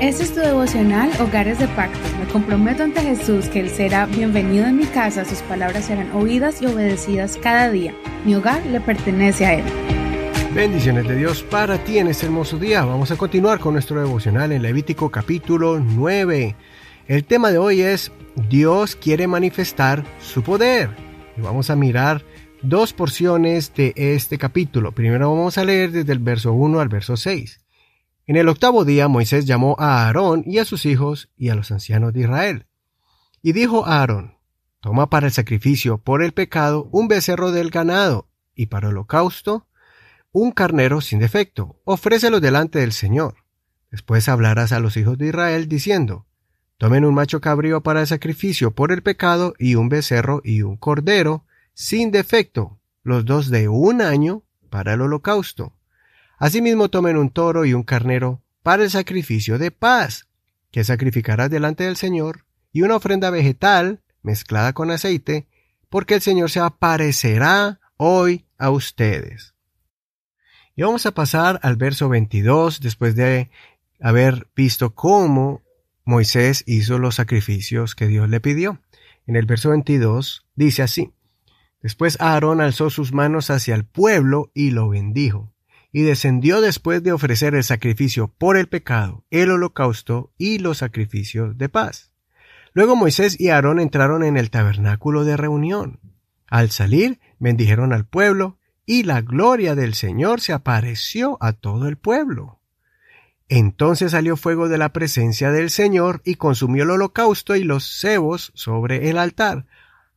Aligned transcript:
Este 0.00 0.24
es 0.24 0.34
tu 0.34 0.40
devocional 0.40 1.10
Hogares 1.20 1.58
de 1.58 1.66
Pacto. 1.68 1.98
Me 2.20 2.30
comprometo 2.30 2.82
ante 2.82 3.00
Jesús 3.00 3.46
que 3.46 3.60
Él 3.60 3.70
será 3.70 4.04
bienvenido 4.06 4.66
en 4.66 4.76
mi 4.76 4.84
casa, 4.84 5.24
sus 5.24 5.38
palabras 5.40 5.86
serán 5.86 6.12
oídas 6.12 6.60
y 6.60 6.66
obedecidas 6.66 7.38
cada 7.38 7.70
día. 7.70 7.94
Mi 8.24 8.34
hogar 8.34 8.64
le 8.66 8.80
pertenece 8.80 9.46
a 9.46 9.54
Él. 9.54 9.64
Bendiciones 10.54 11.08
de 11.08 11.16
Dios 11.16 11.42
para 11.42 11.82
ti 11.82 11.98
en 11.98 12.08
este 12.08 12.26
hermoso 12.26 12.58
día. 12.58 12.84
Vamos 12.84 13.10
a 13.10 13.16
continuar 13.16 13.58
con 13.58 13.72
nuestro 13.72 13.98
devocional 13.98 14.52
en 14.52 14.62
Levítico 14.62 15.10
capítulo 15.10 15.80
9. 15.80 16.54
El 17.08 17.24
tema 17.24 17.50
de 17.50 17.58
hoy 17.58 17.80
es 17.80 18.12
Dios 18.48 18.96
quiere 18.96 19.26
manifestar 19.26 20.04
su 20.20 20.42
poder. 20.42 20.90
Y 21.36 21.40
vamos 21.40 21.70
a 21.70 21.76
mirar 21.76 22.22
dos 22.68 22.92
porciones 22.92 23.72
de 23.74 23.92
este 23.96 24.38
capítulo. 24.38 24.90
Primero 24.90 25.30
vamos 25.30 25.56
a 25.56 25.64
leer 25.64 25.92
desde 25.92 26.12
el 26.12 26.18
verso 26.18 26.52
1 26.52 26.80
al 26.80 26.88
verso 26.88 27.16
6. 27.16 27.60
En 28.26 28.36
el 28.36 28.48
octavo 28.48 28.84
día 28.84 29.06
Moisés 29.06 29.46
llamó 29.46 29.76
a 29.78 30.04
Aarón 30.04 30.42
y 30.44 30.58
a 30.58 30.64
sus 30.64 30.84
hijos 30.84 31.30
y 31.36 31.50
a 31.50 31.54
los 31.54 31.70
ancianos 31.70 32.12
de 32.12 32.22
Israel. 32.22 32.66
Y 33.40 33.52
dijo 33.52 33.86
a 33.86 34.00
Aarón, 34.00 34.38
Toma 34.80 35.08
para 35.10 35.26
el 35.26 35.32
sacrificio 35.32 35.98
por 35.98 36.24
el 36.24 36.32
pecado 36.32 36.88
un 36.90 37.06
becerro 37.06 37.52
del 37.52 37.70
ganado, 37.70 38.28
y 38.54 38.66
para 38.66 38.88
el 38.88 38.94
holocausto 38.94 39.68
un 40.32 40.50
carnero 40.50 41.00
sin 41.00 41.20
defecto, 41.20 41.80
ofrécelo 41.84 42.40
delante 42.40 42.80
del 42.80 42.92
Señor. 42.92 43.36
Después 43.92 44.28
hablarás 44.28 44.72
a 44.72 44.80
los 44.80 44.96
hijos 44.96 45.16
de 45.18 45.28
Israel 45.28 45.68
diciendo, 45.68 46.26
Tomen 46.78 47.04
un 47.04 47.14
macho 47.14 47.40
cabrío 47.40 47.82
para 47.82 48.00
el 48.00 48.06
sacrificio 48.08 48.72
por 48.72 48.90
el 48.90 49.02
pecado 49.02 49.54
y 49.58 49.76
un 49.76 49.88
becerro 49.88 50.42
y 50.44 50.62
un 50.62 50.76
cordero 50.76 51.45
sin 51.76 52.10
defecto, 52.10 52.80
los 53.02 53.26
dos 53.26 53.50
de 53.50 53.68
un 53.68 54.00
año 54.00 54.42
para 54.70 54.94
el 54.94 55.02
holocausto. 55.02 55.74
Asimismo 56.38 56.88
tomen 56.88 57.18
un 57.18 57.28
toro 57.28 57.66
y 57.66 57.74
un 57.74 57.82
carnero 57.82 58.42
para 58.62 58.82
el 58.82 58.90
sacrificio 58.90 59.58
de 59.58 59.70
paz, 59.70 60.26
que 60.70 60.84
sacrificarás 60.84 61.50
delante 61.50 61.84
del 61.84 61.96
Señor, 61.96 62.46
y 62.72 62.80
una 62.80 62.96
ofrenda 62.96 63.28
vegetal 63.28 64.00
mezclada 64.22 64.72
con 64.72 64.90
aceite, 64.90 65.48
porque 65.90 66.14
el 66.14 66.22
Señor 66.22 66.50
se 66.50 66.60
aparecerá 66.60 67.78
hoy 67.98 68.46
a 68.56 68.70
ustedes. 68.70 69.54
Y 70.76 70.82
vamos 70.82 71.04
a 71.04 71.12
pasar 71.12 71.60
al 71.62 71.76
verso 71.76 72.08
22 72.08 72.80
después 72.80 73.14
de 73.14 73.50
haber 74.00 74.48
visto 74.56 74.94
cómo 74.94 75.60
Moisés 76.06 76.64
hizo 76.66 76.98
los 76.98 77.16
sacrificios 77.16 77.94
que 77.94 78.06
Dios 78.06 78.30
le 78.30 78.40
pidió. 78.40 78.80
En 79.26 79.36
el 79.36 79.44
verso 79.44 79.70
22 79.70 80.46
dice 80.54 80.82
así, 80.82 81.12
Después 81.86 82.20
Aarón 82.20 82.60
alzó 82.60 82.90
sus 82.90 83.12
manos 83.12 83.48
hacia 83.48 83.76
el 83.76 83.84
pueblo 83.84 84.50
y 84.54 84.72
lo 84.72 84.88
bendijo 84.88 85.52
y 85.92 86.02
descendió 86.02 86.60
después 86.60 87.00
de 87.04 87.12
ofrecer 87.12 87.54
el 87.54 87.62
sacrificio 87.62 88.26
por 88.26 88.56
el 88.56 88.66
pecado, 88.66 89.24
el 89.30 89.52
holocausto 89.52 90.32
y 90.36 90.58
los 90.58 90.78
sacrificios 90.78 91.56
de 91.56 91.68
paz. 91.68 92.10
Luego 92.72 92.96
Moisés 92.96 93.38
y 93.38 93.50
Aarón 93.50 93.78
entraron 93.78 94.24
en 94.24 94.36
el 94.36 94.50
tabernáculo 94.50 95.24
de 95.24 95.36
reunión. 95.36 96.00
Al 96.48 96.72
salir, 96.72 97.20
bendijeron 97.38 97.92
al 97.92 98.04
pueblo, 98.04 98.58
y 98.84 99.04
la 99.04 99.20
gloria 99.20 99.76
del 99.76 99.94
Señor 99.94 100.40
se 100.40 100.54
apareció 100.54 101.38
a 101.40 101.52
todo 101.52 101.86
el 101.86 101.98
pueblo. 101.98 102.58
Entonces 103.48 104.10
salió 104.10 104.36
fuego 104.36 104.68
de 104.68 104.78
la 104.78 104.92
presencia 104.92 105.52
del 105.52 105.70
Señor 105.70 106.20
y 106.24 106.34
consumió 106.34 106.82
el 106.82 106.90
holocausto 106.90 107.54
y 107.54 107.62
los 107.62 108.00
cebos 108.00 108.50
sobre 108.56 109.08
el 109.08 109.18
altar, 109.18 109.66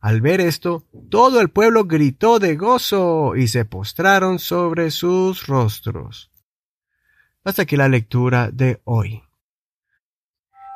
al 0.00 0.22
ver 0.22 0.40
esto, 0.40 0.86
todo 1.10 1.40
el 1.40 1.50
pueblo 1.50 1.84
gritó 1.84 2.38
de 2.38 2.56
gozo 2.56 3.36
y 3.36 3.48
se 3.48 3.66
postraron 3.66 4.38
sobre 4.38 4.90
sus 4.90 5.46
rostros. 5.46 6.30
Hasta 7.44 7.62
aquí 7.62 7.76
la 7.76 7.88
lectura 7.88 8.50
de 8.50 8.80
hoy. 8.84 9.22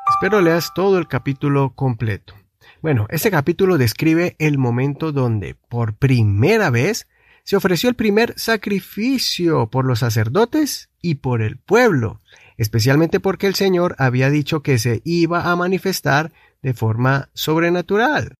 Espero 0.09 0.41
leas 0.41 0.71
todo 0.75 0.99
el 0.99 1.07
capítulo 1.07 1.73
completo. 1.75 2.35
Bueno, 2.81 3.07
este 3.09 3.31
capítulo 3.31 3.79
describe 3.79 4.35
el 4.37 4.59
momento 4.59 5.11
donde, 5.11 5.55
por 5.69 5.95
primera 5.95 6.69
vez, 6.69 7.07
se 7.43 7.55
ofreció 7.55 7.89
el 7.89 7.95
primer 7.95 8.37
sacrificio 8.37 9.69
por 9.71 9.85
los 9.85 9.99
sacerdotes 9.99 10.89
y 11.01 11.15
por 11.15 11.41
el 11.41 11.57
pueblo, 11.57 12.21
especialmente 12.57 13.19
porque 13.19 13.47
el 13.47 13.55
Señor 13.55 13.95
había 13.97 14.29
dicho 14.29 14.61
que 14.61 14.77
se 14.77 15.01
iba 15.03 15.51
a 15.51 15.55
manifestar 15.55 16.31
de 16.61 16.73
forma 16.73 17.29
sobrenatural. 17.33 18.35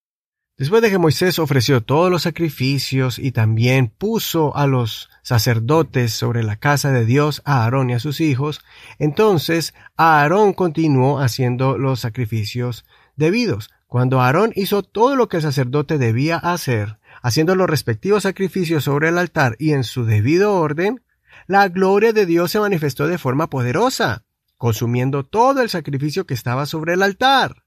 Después 0.57 0.81
de 0.81 0.89
que 0.89 0.97
Moisés 0.97 1.37
ofreció 1.37 1.83
todos 1.83 2.09
los 2.09 2.21
sacrificios 2.21 3.19
y 3.19 3.33
también 3.33 3.87
puso 3.89 4.55
a 4.55 4.67
los 4.67 5.09
sacerdotes 5.21 6.13
sobre 6.13 6.43
la 6.43 6.55
casa 6.55 6.93
de 6.93 7.03
Dios 7.03 7.41
a 7.43 7.65
Aarón 7.65 7.89
y 7.89 7.93
a 7.93 7.99
sus 7.99 8.21
hijos, 8.21 8.61
entonces 8.97 9.73
Aarón 9.97 10.53
continuó 10.53 11.19
haciendo 11.19 11.77
los 11.77 11.99
sacrificios 11.99 12.85
debidos. 13.17 13.69
Cuando 13.87 14.21
Aarón 14.21 14.53
hizo 14.55 14.81
todo 14.81 15.17
lo 15.17 15.27
que 15.27 15.37
el 15.37 15.43
sacerdote 15.43 15.97
debía 15.97 16.37
hacer, 16.37 16.99
haciendo 17.21 17.55
los 17.55 17.69
respectivos 17.69 18.23
sacrificios 18.23 18.85
sobre 18.85 19.09
el 19.09 19.17
altar 19.17 19.57
y 19.59 19.73
en 19.73 19.83
su 19.83 20.05
debido 20.05 20.53
orden, 20.53 21.03
la 21.47 21.67
gloria 21.67 22.13
de 22.13 22.25
Dios 22.25 22.51
se 22.51 22.61
manifestó 22.61 23.07
de 23.07 23.17
forma 23.17 23.49
poderosa, 23.49 24.23
consumiendo 24.55 25.25
todo 25.25 25.61
el 25.61 25.69
sacrificio 25.69 26.25
que 26.25 26.33
estaba 26.33 26.65
sobre 26.65 26.93
el 26.93 27.03
altar 27.03 27.64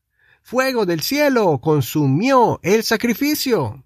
fuego 0.49 0.87
del 0.87 1.03
cielo 1.03 1.59
consumió 1.59 2.59
el 2.63 2.83
sacrificio. 2.83 3.85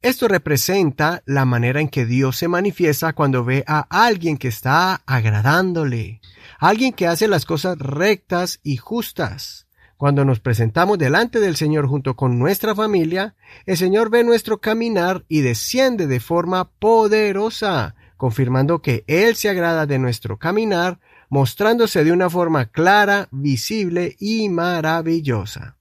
Esto 0.00 0.26
representa 0.26 1.22
la 1.26 1.44
manera 1.44 1.78
en 1.82 1.90
que 1.90 2.06
Dios 2.06 2.38
se 2.38 2.48
manifiesta 2.48 3.12
cuando 3.12 3.44
ve 3.44 3.64
a 3.66 3.80
alguien 3.90 4.38
que 4.38 4.48
está 4.48 5.02
agradándole, 5.04 6.22
alguien 6.58 6.94
que 6.94 7.06
hace 7.06 7.28
las 7.28 7.44
cosas 7.44 7.76
rectas 7.76 8.60
y 8.62 8.78
justas. 8.78 9.66
Cuando 9.98 10.24
nos 10.24 10.40
presentamos 10.40 10.96
delante 10.96 11.38
del 11.38 11.56
Señor 11.56 11.86
junto 11.86 12.16
con 12.16 12.38
nuestra 12.38 12.74
familia, 12.74 13.36
el 13.66 13.76
Señor 13.76 14.08
ve 14.08 14.24
nuestro 14.24 14.62
caminar 14.62 15.26
y 15.28 15.42
desciende 15.42 16.06
de 16.06 16.20
forma 16.20 16.70
poderosa, 16.70 17.94
confirmando 18.16 18.80
que 18.80 19.04
Él 19.06 19.36
se 19.36 19.50
agrada 19.50 19.84
de 19.84 19.98
nuestro 19.98 20.38
caminar 20.38 20.98
mostrándose 21.28 22.04
de 22.04 22.12
una 22.12 22.30
forma 22.30 22.66
clara, 22.66 23.28
visible 23.30 24.16
y 24.18 24.48
maravillosa. 24.48 25.76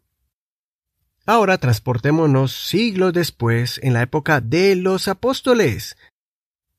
Ahora 1.26 1.58
transportémonos 1.58 2.54
siglos 2.54 3.12
después 3.14 3.80
en 3.84 3.94
la 3.94 4.02
época 4.02 4.40
de 4.40 4.76
los 4.76 5.08
apóstoles. 5.08 5.98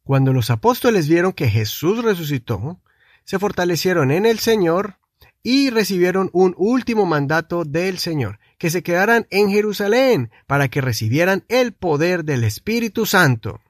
Cuando 0.05 0.33
los 0.33 0.49
apóstoles 0.49 1.07
vieron 1.07 1.33
que 1.33 1.51
Jesús 1.51 2.03
resucitó, 2.03 2.81
se 3.25 3.39
fortalecieron 3.39 4.11
en 4.11 4.25
el 4.25 4.39
Señor 4.39 4.97
y 5.43 5.71
recibieron 5.71 6.31
un 6.33 6.55
último 6.57 7.05
mandato 7.05 7.65
del 7.65 7.99
Señor, 7.99 8.39
que 8.57 8.71
se 8.71 8.83
quedaran 8.83 9.27
en 9.31 9.51
Jerusalén 9.51 10.31
para 10.47 10.69
que 10.69 10.81
recibieran 10.81 11.45
el 11.49 11.73
poder 11.73 12.25
del 12.25 12.45
Espíritu 12.45 13.07
Santo. 13.07 13.61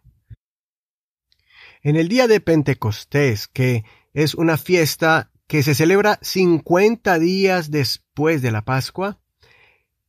En 1.82 1.96
el 1.96 2.08
día 2.08 2.26
de 2.26 2.40
Pentecostés, 2.40 3.48
que 3.48 3.84
es 4.14 4.34
una 4.34 4.56
fiesta 4.56 5.30
que 5.46 5.62
se 5.62 5.74
celebra 5.74 6.18
50 6.22 7.18
días 7.18 7.70
después 7.70 8.42
de 8.42 8.52
la 8.52 8.64
Pascua. 8.64 9.18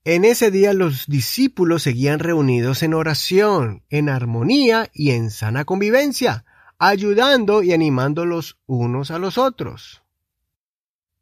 En 0.04 0.26
ese 0.26 0.52
día 0.52 0.74
los 0.74 1.08
discípulos 1.08 1.84
seguían 1.84 2.20
reunidos 2.20 2.84
en 2.84 2.94
oración, 2.94 3.84
en 3.90 4.10
armonía 4.10 4.90
y 4.94 5.12
en 5.12 5.32
sana 5.32 5.66
convivencia, 5.66 6.46
ayudando 6.78 7.64
y 7.64 7.74
animando 7.74 8.26
los 8.26 8.58
unos 8.66 9.12
a 9.12 9.20
los 9.20 9.38
otros. 9.38 10.02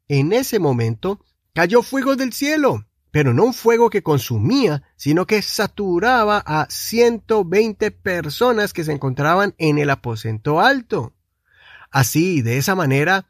En 0.07 0.31
ese 0.31 0.59
momento 0.59 1.19
cayó 1.53 1.81
fuego 1.81 2.15
del 2.15 2.33
cielo, 2.33 2.85
pero 3.11 3.33
no 3.33 3.45
un 3.45 3.53
fuego 3.53 3.89
que 3.89 4.03
consumía, 4.03 4.83
sino 4.95 5.25
que 5.25 5.41
saturaba 5.41 6.38
a 6.45 6.67
120 6.69 7.91
personas 7.91 8.73
que 8.73 8.83
se 8.83 8.94
encontraban 8.94 9.53
en 9.57 9.79
el 9.79 9.89
aposento 9.89 10.61
alto. 10.61 11.16
Así, 11.91 12.41
de 12.41 12.57
esa 12.57 12.75
manera, 12.75 13.25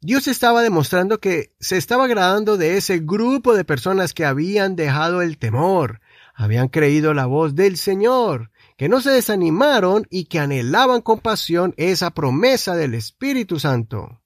Dios 0.00 0.28
estaba 0.28 0.62
demostrando 0.62 1.20
que 1.20 1.52
se 1.60 1.76
estaba 1.76 2.04
agradando 2.04 2.56
de 2.56 2.76
ese 2.76 3.00
grupo 3.00 3.54
de 3.54 3.64
personas 3.64 4.14
que 4.14 4.24
habían 4.24 4.74
dejado 4.74 5.20
el 5.20 5.36
temor, 5.36 6.00
habían 6.34 6.68
creído 6.68 7.12
la 7.12 7.26
voz 7.26 7.54
del 7.54 7.76
Señor, 7.76 8.50
que 8.78 8.88
no 8.88 9.02
se 9.02 9.10
desanimaron 9.10 10.06
y 10.08 10.24
que 10.24 10.38
anhelaban 10.38 11.02
con 11.02 11.20
pasión 11.20 11.74
esa 11.76 12.12
promesa 12.12 12.74
del 12.74 12.94
Espíritu 12.94 13.60
Santo. 13.60 14.22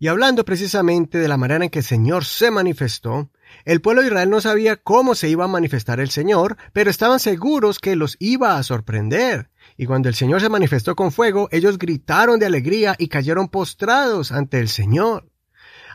Y 0.00 0.08
hablando 0.08 0.44
precisamente 0.44 1.18
de 1.18 1.28
la 1.28 1.36
manera 1.36 1.64
en 1.64 1.70
que 1.70 1.78
el 1.78 1.84
Señor 1.84 2.24
se 2.24 2.50
manifestó, 2.50 3.30
el 3.64 3.80
pueblo 3.80 4.02
de 4.02 4.08
Israel 4.08 4.30
no 4.30 4.40
sabía 4.40 4.76
cómo 4.76 5.14
se 5.14 5.28
iba 5.28 5.44
a 5.44 5.48
manifestar 5.48 6.00
el 6.00 6.10
Señor, 6.10 6.56
pero 6.72 6.90
estaban 6.90 7.20
seguros 7.20 7.78
que 7.78 7.96
los 7.96 8.16
iba 8.18 8.56
a 8.56 8.62
sorprender. 8.62 9.50
Y 9.76 9.86
cuando 9.86 10.08
el 10.08 10.14
Señor 10.14 10.40
se 10.40 10.48
manifestó 10.48 10.94
con 10.96 11.12
fuego, 11.12 11.48
ellos 11.50 11.78
gritaron 11.78 12.38
de 12.38 12.46
alegría 12.46 12.94
y 12.98 13.08
cayeron 13.08 13.48
postrados 13.48 14.32
ante 14.32 14.58
el 14.58 14.68
Señor. 14.68 15.31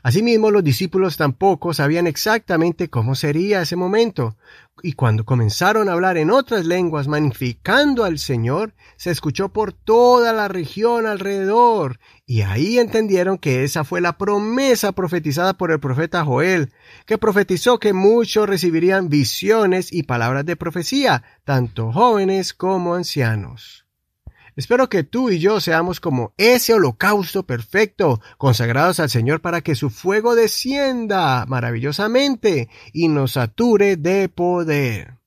Asimismo, 0.04 0.52
los 0.52 0.64
discípulos 0.64 1.18
tampoco 1.18 1.74
sabían 1.74 2.08
exactamente 2.08 2.90
cómo 2.90 3.16
sería 3.16 3.62
ese 3.62 3.76
momento, 3.76 4.38
y 4.84 4.94
cuando 4.94 5.26
comenzaron 5.26 5.90
a 5.90 5.94
hablar 5.94 6.18
en 6.18 6.30
otras 6.30 6.66
lenguas 6.66 7.08
magnificando 7.08 8.04
al 8.04 8.20
Señor, 8.20 8.76
se 8.96 9.10
escuchó 9.10 9.50
por 9.50 9.74
toda 9.74 10.34
la 10.34 10.48
región 10.48 11.08
alrededor, 11.08 12.00
y 12.26 12.42
ahí 12.42 12.78
entendieron 12.78 13.38
que 13.38 13.64
esa 13.64 13.84
fue 13.84 14.02
la 14.02 14.18
promesa 14.18 14.92
profetizada 14.92 15.56
por 15.56 15.72
el 15.72 15.80
profeta 15.80 16.24
Joel, 16.24 16.72
que 17.06 17.18
profetizó 17.18 17.80
que 17.80 17.94
muchos 17.94 18.48
recibirían 18.48 19.10
visiones 19.10 19.92
y 19.92 20.04
palabras 20.04 20.46
de 20.46 20.56
profecía, 20.56 21.24
tanto 21.44 21.92
jóvenes 21.92 22.54
como 22.54 22.94
ancianos. 22.94 23.87
Espero 24.58 24.90
que 24.90 25.04
tú 25.04 25.30
y 25.30 25.38
yo 25.38 25.62
seamos 25.62 26.00
como 26.00 26.34
ese 26.36 26.74
holocausto 26.74 27.44
perfecto, 27.46 28.20
consagrados 28.40 29.00
al 29.00 29.12
Señor 29.12 29.40
para 29.40 29.62
que 29.62 29.76
su 29.76 29.92
fuego 29.92 30.34
descienda 30.34 31.46
maravillosamente 31.46 32.68
y 32.92 33.08
nos 33.08 33.34
sature 33.34 33.98
de 33.98 34.30
poder. 34.30 35.20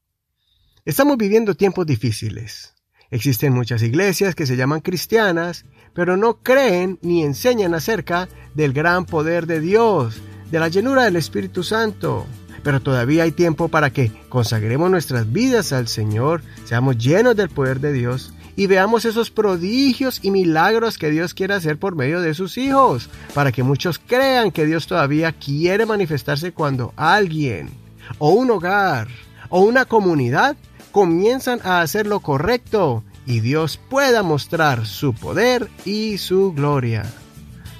Estamos 0.84 1.16
viviendo 1.16 1.54
tiempos 1.54 1.86
difíciles. 1.86 2.74
Existen 3.12 3.52
muchas 3.52 3.84
iglesias 3.84 4.34
que 4.34 4.46
se 4.46 4.56
llaman 4.56 4.80
cristianas, 4.80 5.64
pero 5.94 6.16
no 6.16 6.42
creen 6.42 6.98
ni 7.00 7.22
enseñan 7.22 7.74
acerca 7.74 8.28
del 8.56 8.72
gran 8.72 9.06
poder 9.06 9.46
de 9.46 9.60
Dios, 9.60 10.20
de 10.50 10.58
la 10.58 10.66
llenura 10.66 11.04
del 11.04 11.14
Espíritu 11.14 11.62
Santo. 11.62 12.26
Pero 12.62 12.80
todavía 12.80 13.22
hay 13.22 13.32
tiempo 13.32 13.68
para 13.68 13.90
que 13.90 14.12
consagremos 14.28 14.90
nuestras 14.90 15.32
vidas 15.32 15.72
al 15.72 15.88
Señor, 15.88 16.42
seamos 16.64 16.98
llenos 16.98 17.36
del 17.36 17.48
poder 17.48 17.80
de 17.80 17.92
Dios 17.92 18.34
y 18.56 18.66
veamos 18.66 19.04
esos 19.04 19.30
prodigios 19.30 20.20
y 20.22 20.30
milagros 20.30 20.98
que 20.98 21.10
Dios 21.10 21.32
quiere 21.32 21.54
hacer 21.54 21.78
por 21.78 21.96
medio 21.96 22.20
de 22.20 22.34
sus 22.34 22.58
hijos, 22.58 23.08
para 23.32 23.52
que 23.52 23.62
muchos 23.62 23.98
crean 23.98 24.50
que 24.50 24.66
Dios 24.66 24.86
todavía 24.86 25.32
quiere 25.32 25.86
manifestarse 25.86 26.52
cuando 26.52 26.92
alguien, 26.96 27.70
o 28.18 28.30
un 28.30 28.50
hogar, 28.50 29.08
o 29.48 29.60
una 29.62 29.84
comunidad 29.86 30.56
comienzan 30.92 31.60
a 31.64 31.80
hacer 31.80 32.06
lo 32.06 32.20
correcto 32.20 33.04
y 33.26 33.40
Dios 33.40 33.78
pueda 33.88 34.22
mostrar 34.22 34.86
su 34.86 35.14
poder 35.14 35.68
y 35.84 36.18
su 36.18 36.52
gloria. 36.52 37.04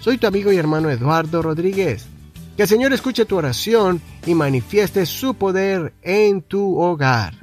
Soy 0.01 0.17
tu 0.17 0.27
amigo 0.27 0.53
y 0.53 0.57
hermano 0.57 0.91
Eduardo 0.91 1.43
Rodríguez. 1.43 2.07
Que 2.57 2.63
el 2.65 2.69
Señor 2.69 2.93
escuche 2.93 3.25
tu 3.25 3.37
oración 3.37 4.01
y 4.27 4.35
manifieste 4.35 5.07
su 5.07 5.35
poder 5.35 5.95
en 6.03 6.43
tu 6.43 6.79
hogar. 6.79 7.35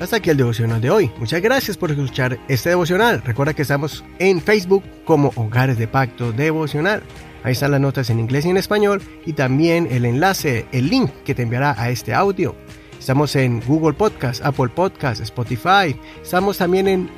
Hasta 0.00 0.16
aquí 0.16 0.30
el 0.30 0.36
devocional 0.36 0.80
de 0.80 0.90
hoy. 0.90 1.10
Muchas 1.18 1.40
gracias 1.42 1.76
por 1.76 1.90
escuchar 1.90 2.38
este 2.48 2.70
devocional. 2.70 3.22
Recuerda 3.22 3.54
que 3.54 3.62
estamos 3.62 4.02
en 4.18 4.40
Facebook 4.40 4.82
como 5.04 5.30
Hogares 5.36 5.78
de 5.78 5.86
Pacto 5.86 6.32
Devocional. 6.32 7.02
Ahí 7.44 7.52
están 7.52 7.70
las 7.70 7.80
notas 7.80 8.10
en 8.10 8.18
inglés 8.18 8.44
y 8.44 8.50
en 8.50 8.56
español 8.56 9.02
y 9.26 9.34
también 9.34 9.86
el 9.90 10.04
enlace, 10.04 10.66
el 10.72 10.88
link 10.88 11.10
que 11.24 11.34
te 11.34 11.42
enviará 11.42 11.74
a 11.78 11.90
este 11.90 12.14
audio. 12.14 12.56
Estamos 12.98 13.36
en 13.36 13.60
Google 13.60 13.94
Podcast, 13.94 14.44
Apple 14.44 14.68
Podcast, 14.68 15.20
Spotify. 15.20 15.96
Estamos 16.22 16.58
también 16.58 16.88
en 16.88 17.10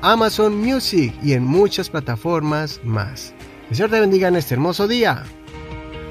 Amazon 0.00 0.56
Music 0.56 1.14
y 1.22 1.34
en 1.34 1.44
muchas 1.44 1.90
plataformas 1.90 2.80
más. 2.84 3.34
Que 3.68 3.74
Señor 3.74 3.90
te 3.90 4.00
bendiga 4.00 4.28
en 4.28 4.36
este 4.36 4.54
hermoso 4.54 4.88
día. 4.88 5.24